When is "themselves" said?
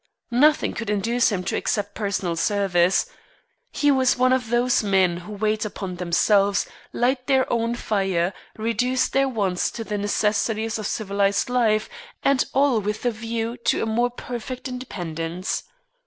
5.97-6.65